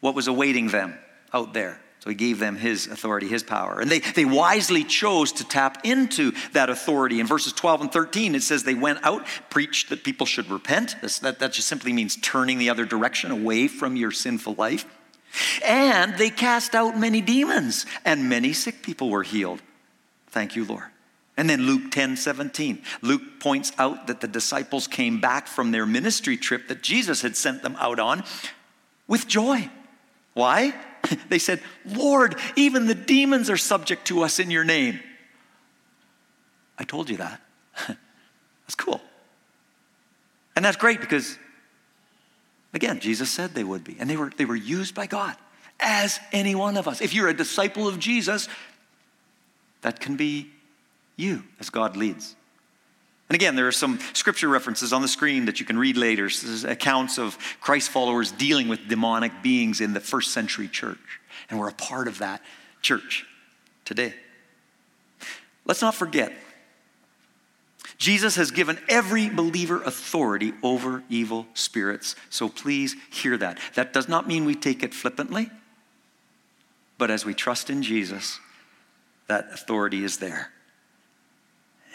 [0.00, 0.98] what was awaiting them
[1.34, 1.78] out there.
[2.00, 3.80] So he gave them his authority, his power.
[3.80, 7.18] And they, they wisely chose to tap into that authority.
[7.18, 10.96] In verses 12 and 13, it says they went out, preached that people should repent.
[11.22, 14.86] That, that just simply means turning the other direction away from your sinful life.
[15.64, 19.60] And they cast out many demons, and many sick people were healed.
[20.28, 20.84] Thank you, Lord.
[21.36, 22.82] And then Luke 10 17.
[23.02, 27.36] Luke points out that the disciples came back from their ministry trip that Jesus had
[27.36, 28.24] sent them out on
[29.06, 29.70] with joy.
[30.34, 30.74] Why?
[31.28, 35.00] They said, Lord, even the demons are subject to us in your name.
[36.78, 37.40] I told you that.
[37.86, 39.00] that's cool.
[40.56, 41.38] And that's great because,
[42.72, 43.96] again, Jesus said they would be.
[43.98, 45.36] And they were, they were used by God
[45.80, 47.00] as any one of us.
[47.00, 48.48] If you're a disciple of Jesus,
[49.82, 50.50] that can be
[51.16, 52.36] you as God leads.
[53.28, 56.24] And again, there are some scripture references on the screen that you can read later,
[56.24, 61.20] This accounts of Christ followers dealing with demonic beings in the first century church.
[61.50, 62.42] And we're a part of that
[62.80, 63.26] church
[63.84, 64.14] today.
[65.66, 66.32] Let's not forget,
[67.98, 72.16] Jesus has given every believer authority over evil spirits.
[72.30, 73.58] So please hear that.
[73.74, 75.50] That does not mean we take it flippantly,
[76.96, 78.38] but as we trust in Jesus,
[79.26, 80.52] that authority is there.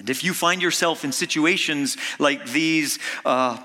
[0.04, 3.58] And if you find yourself in situations like these, uh,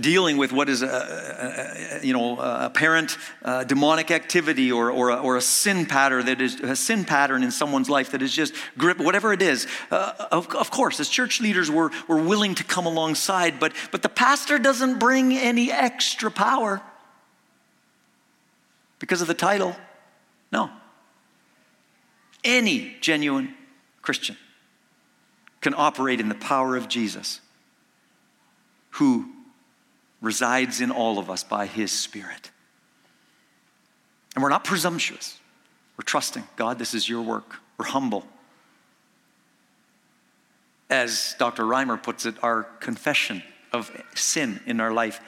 [0.00, 5.16] dealing with what is a, a, you know apparent uh, demonic activity or, or, a,
[5.16, 8.54] or a sin pattern that is a sin pattern in someone's life that is just
[8.76, 12.64] grip whatever it is uh, of, of course as church leaders we're, we're willing to
[12.64, 16.82] come alongside but but the pastor doesn't bring any extra power
[19.04, 19.76] because of the title.
[20.50, 20.70] No.
[22.42, 23.54] Any genuine
[24.00, 24.36] christian
[25.64, 27.40] can operate in the power of jesus
[28.90, 29.28] who
[30.24, 32.50] resides in all of us by His Spirit.
[34.34, 35.38] And we're not presumptuous.
[35.96, 37.56] We're trusting God, this is your work.
[37.78, 38.26] We're humble.
[40.90, 41.64] As Dr.
[41.64, 45.20] Reimer puts it, our confession of sin in our life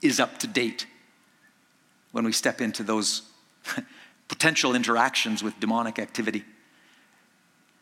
[0.00, 0.86] is up to date
[2.12, 3.22] when we step into those
[4.28, 6.44] potential interactions with demonic activity.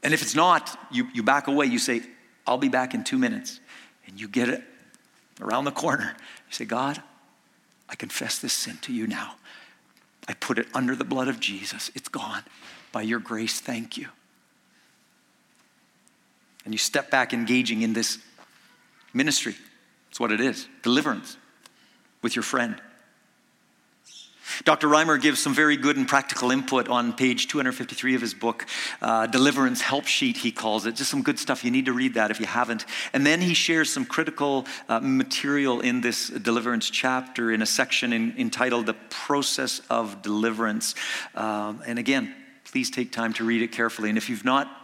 [0.02, 1.66] And if it's not, you, you back away.
[1.66, 2.02] You say,
[2.46, 3.60] I'll be back in two minutes.
[4.06, 4.62] And you get it
[5.40, 6.14] around the corner.
[6.48, 7.02] You say, God,
[7.88, 9.36] I confess this sin to you now.
[10.28, 11.90] I put it under the blood of Jesus.
[11.94, 12.42] It's gone.
[12.90, 14.08] By your grace, thank you.
[16.64, 18.18] And you step back engaging in this
[19.12, 19.56] ministry.
[20.10, 21.36] It's what it is deliverance
[22.22, 22.80] with your friend.
[24.64, 24.88] Dr.
[24.88, 28.66] Reimer gives some very good and practical input on page 253 of his book,
[29.00, 30.96] uh, Deliverance Help Sheet, he calls it.
[30.96, 31.64] Just some good stuff.
[31.64, 32.86] You need to read that if you haven't.
[33.12, 38.12] And then he shares some critical uh, material in this deliverance chapter in a section
[38.12, 40.94] in, entitled The Process of Deliverance.
[41.34, 42.34] Um, and again,
[42.64, 44.08] please take time to read it carefully.
[44.08, 44.81] And if you've not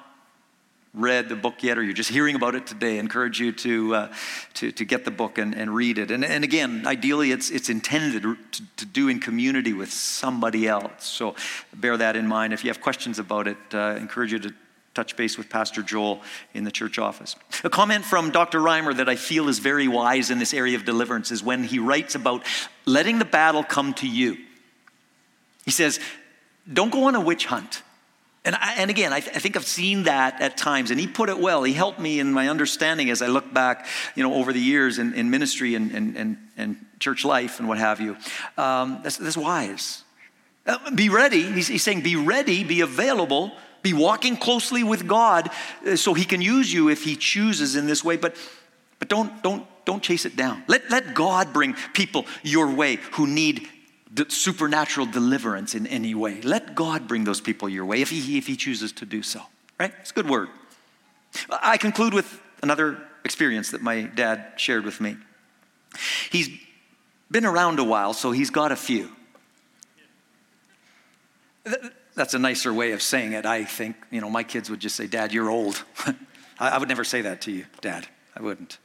[0.94, 3.94] read the book yet or you're just hearing about it today, I encourage you to,
[3.94, 4.12] uh,
[4.55, 6.11] to, to get the book and, and read it.
[6.11, 8.37] And, and again, ideally, it's, it's intended to,
[8.77, 11.05] to do in community with somebody else.
[11.05, 11.35] So
[11.74, 12.53] bear that in mind.
[12.53, 14.55] If you have questions about it, uh, encourage you to
[14.94, 16.20] touch base with Pastor Joel
[16.55, 17.37] in the church office.
[17.62, 18.59] A comment from Dr.
[18.59, 21.79] Reimer that I feel is very wise in this area of deliverance is when he
[21.79, 22.44] writes about
[22.85, 24.37] letting the battle come to you.
[25.64, 26.01] He says,
[26.72, 27.83] Don't go on a witch hunt.
[28.48, 31.06] And, I, and again, I, th- I, think I've seen that at times, and he
[31.06, 31.64] put it well.
[31.64, 33.84] He helped me in my understanding as I look back,
[34.14, 37.68] you know, over the years in, in ministry and, and, and, and, church life and
[37.68, 38.16] what have you.
[38.56, 40.02] Um, that's, that's wise.
[40.66, 41.42] Uh, be ready.
[41.42, 45.50] He's, he's saying, be ready, be available, be walking closely with God,
[45.87, 48.16] uh, so He can use you if He chooses in this way.
[48.16, 48.34] But,
[48.98, 50.64] but don't, don't, don't chase it down.
[50.68, 53.68] Let, let God bring people your way who need
[54.29, 56.40] supernatural deliverance in any way.
[56.40, 59.42] Let God bring those people your way if he, if he chooses to do so,
[59.79, 59.92] right?
[60.01, 60.49] It's a good word.
[61.51, 65.16] I conclude with another experience that my dad shared with me.
[66.31, 66.49] He's
[67.31, 69.11] been around a while, so he's got a few.
[72.14, 73.97] That's a nicer way of saying it, I think.
[74.11, 75.85] You know, my kids would just say, Dad, you're old.
[76.59, 78.09] I would never say that to you, Dad.
[78.35, 78.79] I wouldn't.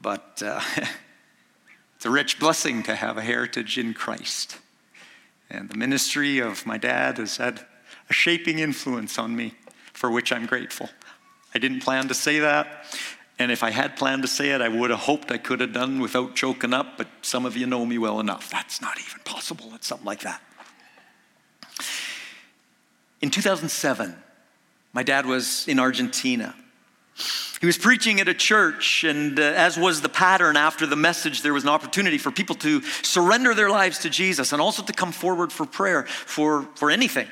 [0.00, 0.60] But uh,
[2.02, 4.58] It's a rich blessing to have a heritage in Christ.
[5.48, 7.64] And the ministry of my dad has had
[8.10, 9.54] a shaping influence on me,
[9.92, 10.90] for which I'm grateful.
[11.54, 12.86] I didn't plan to say that.
[13.38, 15.72] And if I had planned to say it, I would have hoped I could have
[15.72, 18.50] done without choking up, but some of you know me well enough.
[18.50, 19.70] That's not even possible.
[19.76, 20.42] It's something like that.
[23.20, 24.16] In 2007,
[24.92, 26.56] my dad was in Argentina.
[27.62, 31.42] He was preaching at a church, and uh, as was the pattern after the message,
[31.42, 34.92] there was an opportunity for people to surrender their lives to Jesus and also to
[34.92, 37.28] come forward for prayer for, for anything.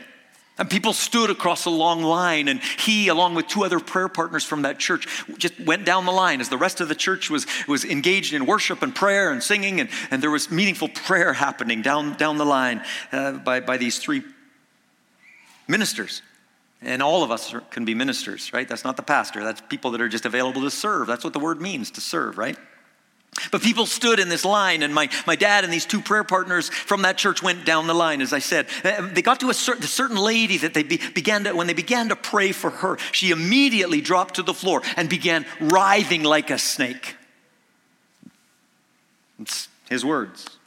[0.57, 4.45] And people stood across a long line, and he, along with two other prayer partners
[4.45, 7.45] from that church, just went down the line as the rest of the church was,
[7.67, 11.83] was engaged in worship and prayer and singing, and, and there was meaningful prayer happening
[11.83, 14.23] down, down the line uh, by, by these three
[15.67, 16.23] ministers.
[16.83, 18.67] And all of us can be ministers, right?
[18.67, 19.45] That's not the pastor.
[19.45, 21.07] That's people that are just available to serve.
[21.07, 22.57] That's what the word means, to serve, right?
[23.53, 26.69] But people stood in this line, and my, my dad and these two prayer partners
[26.69, 28.67] from that church went down the line, as I said.
[28.83, 31.75] They got to a certain, a certain lady that they be, began to, when they
[31.75, 36.51] began to pray for her, she immediately dropped to the floor and began writhing like
[36.51, 37.15] a snake.
[39.39, 40.59] It's his words.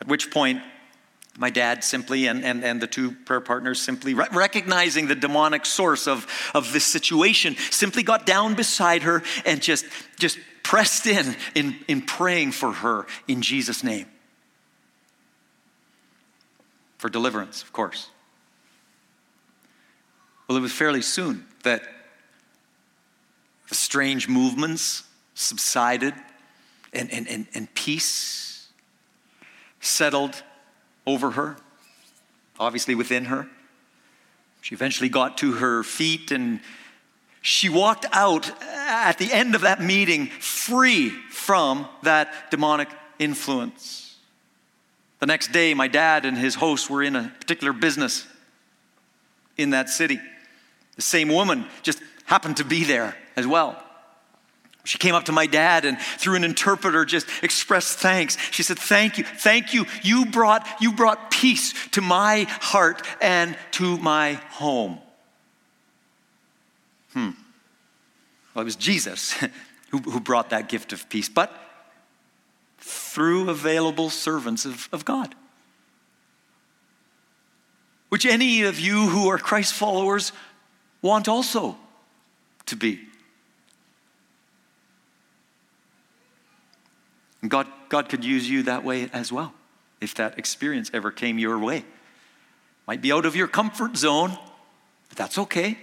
[0.00, 0.60] At which point,
[1.38, 5.66] my dad simply and, and, and the two prayer partners simply re- recognizing the demonic
[5.66, 9.84] source of, of this situation simply got down beside her and just
[10.18, 14.06] just pressed in, in in praying for her in jesus name.
[16.98, 18.08] For deliverance of course.
[20.48, 21.82] Well it was fairly soon that
[23.68, 25.02] the strange movements
[25.34, 26.14] subsided
[26.92, 28.68] and, and, and, and peace
[29.80, 30.42] settled
[31.06, 31.56] over her,
[32.58, 33.48] obviously within her.
[34.60, 36.60] She eventually got to her feet and
[37.42, 42.88] she walked out at the end of that meeting free from that demonic
[43.18, 44.16] influence.
[45.20, 48.26] The next day, my dad and his host were in a particular business
[49.58, 50.18] in that city.
[50.96, 53.83] The same woman just happened to be there as well.
[54.84, 58.36] She came up to my dad and through an interpreter just expressed thanks.
[58.50, 59.24] She said, "Thank you.
[59.24, 59.86] Thank you.
[60.02, 64.98] You brought you brought peace to my heart and to my home."
[67.14, 67.30] Hmm.
[68.54, 69.32] Well, it was Jesus
[69.90, 71.50] who, who brought that gift of peace, but
[72.78, 75.34] through available servants of, of God.
[78.10, 80.32] Which any of you who are Christ followers
[81.00, 81.76] want also
[82.66, 83.00] to be.
[87.44, 89.52] And God, God could use you that way as well
[90.00, 91.84] if that experience ever came your way.
[92.86, 94.38] Might be out of your comfort zone,
[95.10, 95.76] but that's okay.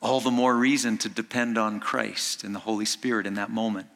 [0.00, 3.88] All the more reason to depend on Christ and the Holy Spirit in that moment,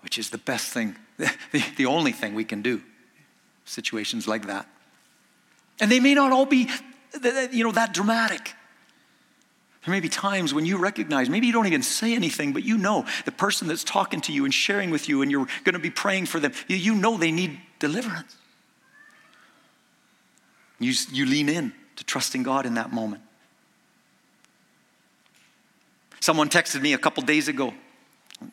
[0.00, 2.82] which is the best thing, the, the only thing we can do.
[3.66, 4.66] Situations like that.
[5.78, 6.68] And they may not all be
[7.52, 8.54] you know, that dramatic.
[9.84, 12.78] There may be times when you recognize, maybe you don't even say anything, but you
[12.78, 15.78] know the person that's talking to you and sharing with you, and you're going to
[15.78, 18.36] be praying for them, you know they need deliverance.
[20.78, 23.22] You, you lean in to trusting God in that moment.
[26.20, 27.74] Someone texted me a couple days ago.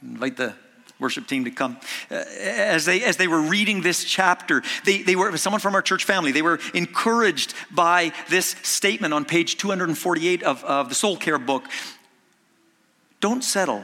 [0.04, 0.54] invite the
[1.02, 1.78] worship team to come.
[2.10, 5.82] Uh, as, they, as they were reading this chapter, they, they were, someone from our
[5.82, 11.18] church family, they were encouraged by this statement on page 248 of, of the Soul
[11.18, 11.66] Care book.
[13.20, 13.84] Don't settle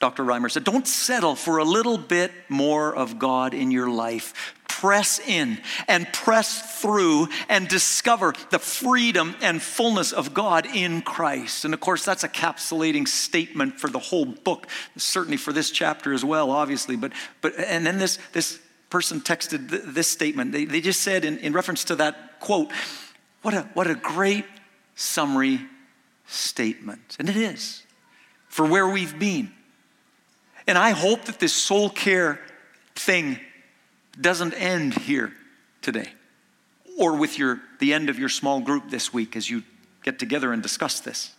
[0.00, 0.24] Dr.
[0.24, 4.54] Reimer said, don't settle for a little bit more of God in your life.
[4.70, 5.58] Press in
[5.88, 11.64] and press through and discover the freedom and fullness of God in Christ.
[11.64, 14.66] And of course, that's a capsulating statement for the whole book,
[14.96, 16.96] certainly for this chapter as well, obviously.
[16.96, 20.52] But, but and then this, this person texted th- this statement.
[20.52, 22.70] They, they just said, in, in reference to that quote,
[23.42, 24.46] what a, what a great
[24.94, 25.60] summary
[26.26, 27.16] statement.
[27.18, 27.82] And it is
[28.48, 29.52] for where we've been
[30.70, 32.40] and I hope that this soul care
[32.94, 33.40] thing
[34.20, 35.32] doesn't end here
[35.82, 36.10] today
[36.98, 39.62] or with your, the end of your small group this week as you
[40.02, 41.34] get together and discuss this.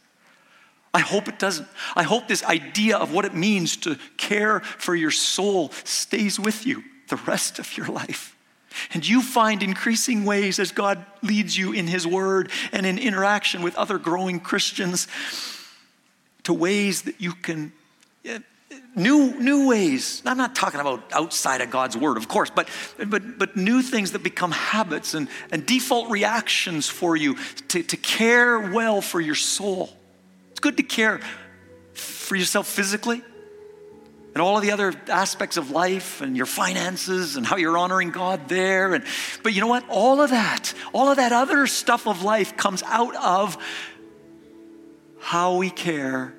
[0.93, 1.67] I hope it doesn't.
[1.95, 6.65] I hope this idea of what it means to care for your soul stays with
[6.65, 8.35] you the rest of your life.
[8.93, 13.61] And you find increasing ways as God leads you in His Word and in interaction
[13.61, 15.07] with other growing Christians
[16.43, 17.73] to ways that you can
[18.25, 18.39] eh,
[18.95, 20.21] new, new ways.
[20.25, 22.67] I'm not talking about outside of God's word, of course, but,
[22.97, 27.37] but, but new things that become habits and, and default reactions for you
[27.69, 29.89] to, to care well for your soul.
[30.51, 31.21] It's good to care
[31.93, 33.21] for yourself physically
[34.33, 38.11] and all of the other aspects of life and your finances and how you're honoring
[38.11, 38.93] God there.
[38.93, 39.03] And,
[39.43, 39.83] but you know what?
[39.89, 43.57] All of that, all of that other stuff of life comes out of
[45.19, 46.33] how we care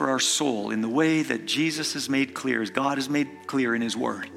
[0.00, 3.28] for our soul in the way that Jesus has made clear, as God has made
[3.46, 4.30] clear in His Word.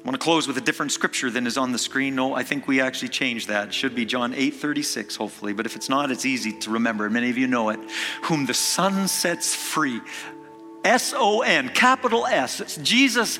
[0.00, 2.16] I want to close with a different scripture than is on the screen.
[2.16, 3.68] No, I think we actually changed that.
[3.68, 5.52] It should be John 8 36, hopefully.
[5.52, 7.08] But if it's not, it's easy to remember.
[7.08, 7.78] Many of you know it.
[8.24, 10.00] Whom the Son sets free.
[10.84, 12.60] S O N, capital S.
[12.60, 13.38] It's Jesus,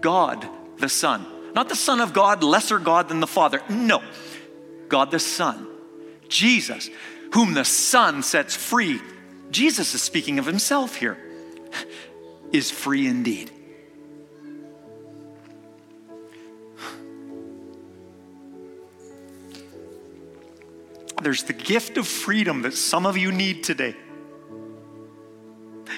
[0.00, 0.48] God,
[0.78, 1.26] the Son.
[1.54, 3.60] Not the Son of God, lesser God than the Father.
[3.68, 4.00] No.
[4.92, 5.66] God the Son,
[6.28, 6.90] Jesus,
[7.32, 9.00] whom the Son sets free.
[9.50, 11.16] Jesus is speaking of himself here,
[12.52, 13.50] is free indeed.
[21.22, 23.96] There's the gift of freedom that some of you need today.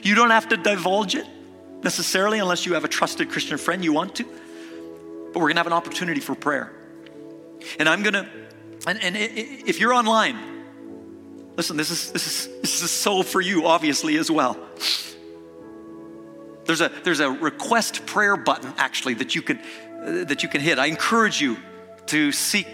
[0.04, 1.26] You don't have to divulge it
[1.82, 4.24] necessarily unless you have a trusted Christian friend you want to.
[4.24, 6.72] But we're going to have an opportunity for prayer.
[7.80, 8.43] And I'm going to
[8.86, 10.36] and, and if you're online,
[11.56, 14.58] listen, this is, this, is, this is so for you, obviously, as well.
[16.66, 20.60] There's a, there's a request prayer button, actually, that you, can, uh, that you can
[20.60, 20.78] hit.
[20.78, 21.56] I encourage you
[22.06, 22.66] to seek,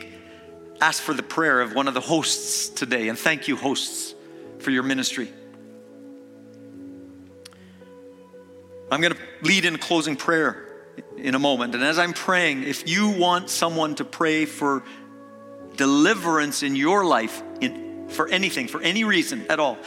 [0.80, 3.08] ask for the prayer of one of the hosts today.
[3.08, 4.14] And thank you, hosts,
[4.58, 5.28] for your ministry.
[8.90, 10.66] I'm going to lead in closing prayer
[11.16, 11.74] in a moment.
[11.74, 14.82] And as I'm praying, if you want someone to pray for
[15.80, 19.78] deliverance in your life in, for anything, for any reason at all,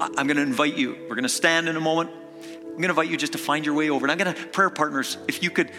[0.00, 0.92] I'm going to invite you.
[0.92, 2.10] We're going to stand in a moment.
[2.12, 4.06] I'm going to invite you just to find your way over.
[4.06, 5.72] And I'm going to, prayer partners, if you could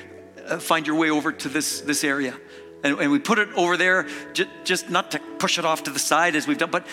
[0.46, 2.36] uh, find your way over to this, this area.
[2.84, 4.08] And, and we put it over there
[4.66, 6.86] just not to push it off to the side as we've done, but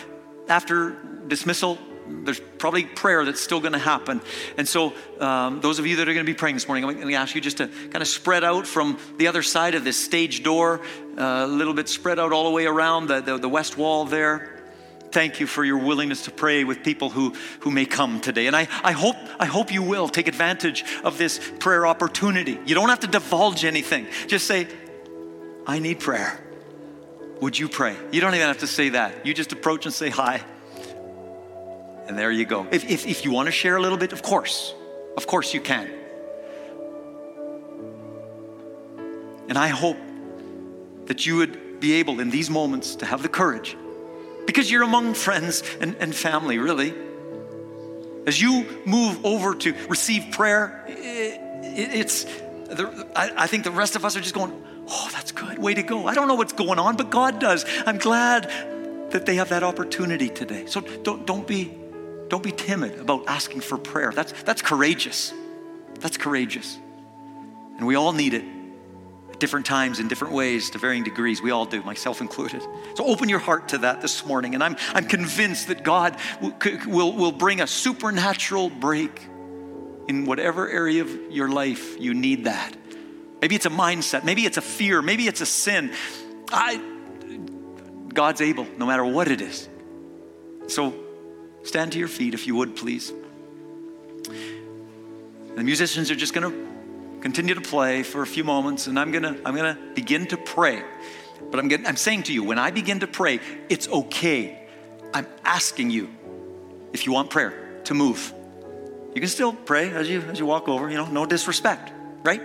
[0.48, 1.78] after dismissal,
[2.08, 4.20] there's probably prayer that's still going to happen.
[4.56, 6.94] And so, um, those of you that are going to be praying this morning, I'm
[6.94, 9.84] going to ask you just to kind of spread out from the other side of
[9.84, 10.80] this stage door,
[11.18, 14.04] uh, a little bit spread out all the way around the, the, the west wall
[14.04, 14.56] there
[15.12, 18.48] thank you for your willingness to pray with people who, who may come today.
[18.48, 22.58] And I, I, hope, I hope you will take advantage of this prayer opportunity.
[22.66, 24.08] You don't have to divulge anything.
[24.26, 24.68] Just say,
[25.66, 26.38] I need prayer.
[27.40, 27.96] Would you pray?
[28.12, 29.24] You don't even have to say that.
[29.24, 30.42] You just approach and say hi.
[32.06, 32.66] And there you go.
[32.70, 34.74] If, if, if you want to share a little bit, of course,
[35.16, 35.90] of course you can.
[39.48, 39.96] And I hope
[41.06, 43.76] that you would be able in these moments to have the courage,
[44.46, 46.94] because you're among friends and, and family, really.
[48.26, 51.40] As you move over to receive prayer, it,
[51.94, 54.52] it's, the, I, I think the rest of us are just going,
[54.88, 56.06] oh, that's good, way to go.
[56.06, 57.64] I don't know what's going on, but God does.
[57.84, 58.50] I'm glad
[59.10, 60.66] that they have that opportunity today.
[60.66, 61.72] So don't, don't be
[62.28, 64.12] don't be timid about asking for prayer.
[64.12, 65.32] That's, that's courageous.
[66.00, 66.78] That's courageous.
[67.76, 68.44] And we all need it
[69.30, 71.42] at different times in different ways to varying degrees.
[71.42, 72.62] We all do, myself included.
[72.94, 74.54] So open your heart to that this morning.
[74.54, 76.54] And I'm, I'm convinced that God will,
[76.86, 79.22] will, will bring a supernatural break
[80.08, 82.76] in whatever area of your life you need that.
[83.40, 85.92] Maybe it's a mindset, maybe it's a fear, maybe it's a sin.
[86.50, 86.80] I,
[88.12, 89.68] God's able, no matter what it is.
[90.68, 90.94] So
[91.66, 93.12] Stand to your feet if you would, please.
[95.56, 99.10] The musicians are just going to continue to play for a few moments, and I'm
[99.10, 100.84] going to I'm going to begin to pray.
[101.50, 104.64] But I'm, getting, I'm saying to you, when I begin to pray, it's okay.
[105.12, 106.08] I'm asking you,
[106.92, 108.32] if you want prayer, to move.
[109.14, 110.88] You can still pray as you as you walk over.
[110.88, 111.90] You know, no disrespect,
[112.22, 112.42] right?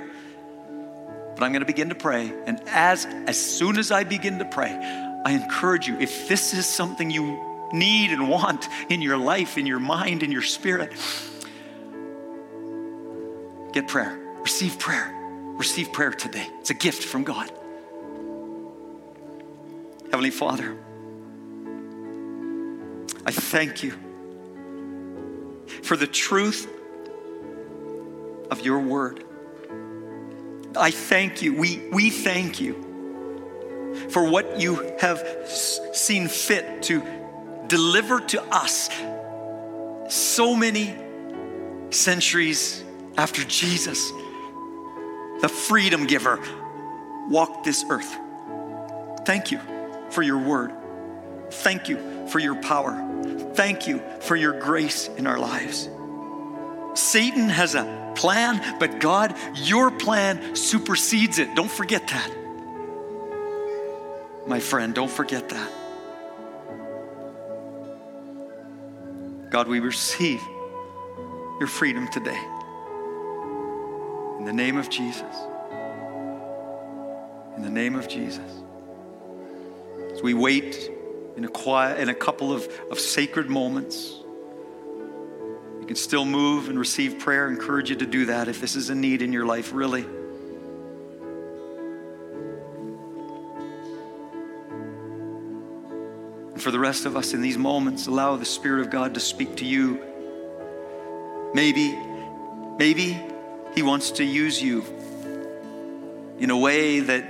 [1.35, 4.45] But I'm going to begin to pray, and as as soon as I begin to
[4.45, 4.71] pray,
[5.25, 5.99] I encourage you.
[5.99, 10.31] If this is something you need and want in your life, in your mind, in
[10.31, 10.93] your spirit.
[13.73, 14.17] Get prayer.
[14.41, 15.13] Receive prayer.
[15.57, 16.47] Receive prayer today.
[16.59, 17.51] It's a gift from God.
[20.05, 20.77] Heavenly Father,
[23.25, 23.93] I thank you
[25.83, 26.67] for the truth
[28.49, 29.23] of your word.
[30.75, 31.55] I thank you.
[31.55, 32.87] We, we thank you
[34.09, 37.20] for what you have seen fit to
[37.71, 38.89] deliver to us
[40.09, 40.93] so many
[41.89, 42.83] centuries
[43.15, 44.11] after Jesus,
[45.39, 46.37] the freedom giver,
[47.29, 48.17] walked this earth.
[49.25, 49.59] Thank you
[50.09, 50.73] for your word.
[51.49, 52.93] Thank you for your power.
[53.53, 55.87] Thank you for your grace in our lives.
[56.93, 61.55] Satan has a plan, but God, your plan supersedes it.
[61.55, 62.31] Don't forget that.
[64.45, 65.80] My friend, don't forget that.
[69.51, 70.41] God, we receive
[71.59, 72.41] your freedom today.
[74.39, 75.35] In the name of Jesus.
[77.57, 78.63] In the name of Jesus.
[80.13, 80.89] As we wait
[81.35, 84.13] in a quiet, in a couple of, of sacred moments,
[85.81, 87.49] you can still move and receive prayer.
[87.49, 90.05] I encourage you to do that if this is a need in your life, really.
[96.61, 99.57] For the rest of us in these moments, allow the Spirit of God to speak
[99.57, 100.01] to you.
[101.53, 101.97] Maybe,
[102.77, 103.19] maybe
[103.75, 104.83] He wants to use you
[106.39, 107.23] in a way that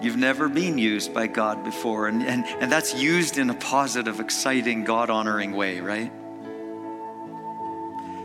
[0.00, 2.08] you've never been used by God before.
[2.08, 6.12] And, and, and that's used in a positive, exciting, God honoring way, right?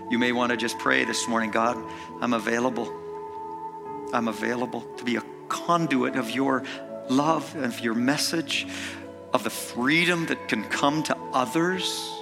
[0.09, 1.77] You may want to just pray this morning God,
[2.21, 2.91] I'm available.
[4.13, 6.63] I'm available to be a conduit of your
[7.09, 8.67] love, and of your message,
[9.33, 12.13] of the freedom that can come to others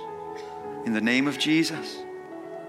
[0.86, 1.98] in the name of Jesus.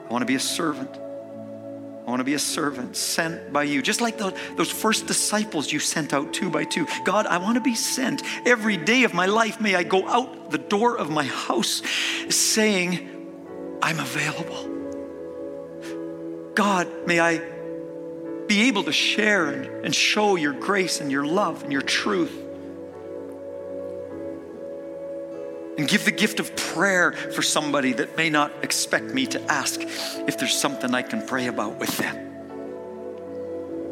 [0.09, 0.90] I want to be a servant.
[0.95, 5.72] I want to be a servant sent by you, just like the, those first disciples
[5.72, 6.88] you sent out two by two.
[7.05, 9.61] God, I want to be sent every day of my life.
[9.61, 11.80] May I go out the door of my house
[12.28, 13.09] saying,
[13.80, 14.68] I'm available.
[16.55, 17.40] God, may I
[18.49, 22.36] be able to share and, and show your grace and your love and your truth
[25.83, 29.80] and give the gift of prayer for somebody that may not expect me to ask
[29.80, 32.16] if there's something I can pray about with them.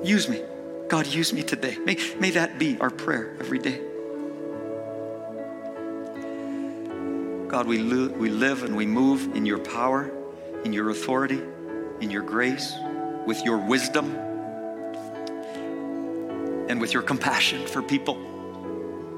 [0.05, 0.41] Use me.
[0.87, 1.77] God, use me today.
[1.85, 3.81] May, may that be our prayer every day.
[7.49, 10.13] God, we, lo- we live and we move in your power,
[10.65, 11.43] in your authority,
[12.01, 12.73] in your grace,
[13.27, 14.15] with your wisdom.
[16.69, 18.15] and with your compassion for people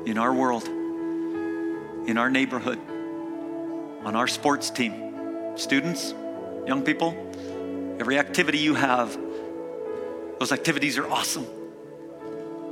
[0.07, 0.67] in our world,
[2.07, 2.79] in our neighborhood,
[4.05, 5.57] on our sports team.
[5.57, 6.15] Students,
[6.67, 7.17] young people,
[8.01, 9.17] every activity you have,
[10.39, 11.47] those activities are awesome.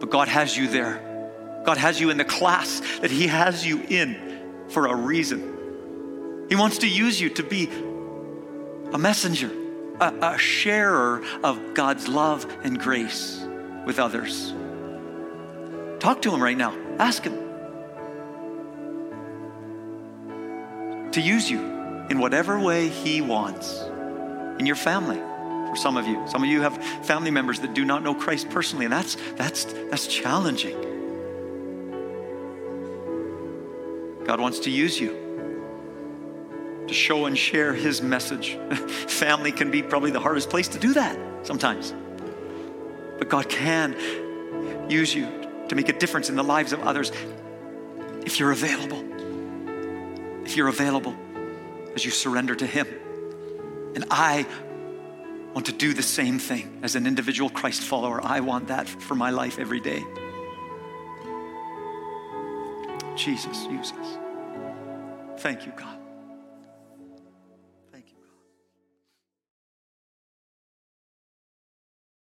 [0.00, 1.06] But God has you there.
[1.64, 6.46] God has you in the class that He has you in for a reason.
[6.48, 7.68] He wants to use you to be
[8.92, 9.52] a messenger,
[10.00, 13.46] a, a sharer of God's love and grace
[13.84, 14.52] with others.
[16.00, 16.74] Talk to Him right now.
[16.98, 17.49] Ask Him
[21.12, 21.60] to use you
[22.10, 23.80] in whatever way He wants
[24.58, 25.18] in your family.
[25.70, 28.50] For some of you, some of you have family members that do not know Christ
[28.50, 30.76] personally, and that's that's that's challenging.
[34.24, 35.16] God wants to use you
[36.88, 38.58] to show and share His message.
[39.08, 41.94] family can be probably the hardest place to do that sometimes,
[43.18, 43.96] but God can
[44.90, 45.28] use you
[45.68, 47.12] to make a difference in the lives of others
[48.24, 49.04] if you're available.
[50.50, 51.14] If you're available
[51.94, 52.88] as you surrender to Him.
[53.94, 54.44] And I
[55.54, 58.20] want to do the same thing as an individual Christ follower.
[58.20, 60.02] I want that for my life every day.
[63.14, 64.18] Jesus, use us.
[65.38, 65.99] Thank you, God.